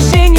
She 0.00 0.29